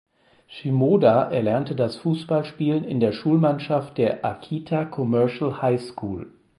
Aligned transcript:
Shimoda 0.47 1.29
erlernte 1.29 1.75
das 1.75 1.97
Fußballspielen 1.97 2.83
in 2.85 2.99
der 2.99 3.11
Schulmannschaft 3.11 3.99
der 3.99 4.25
"Akita 4.25 4.83
Commercial 4.85 5.61
High 5.61 5.79
School". 5.79 6.33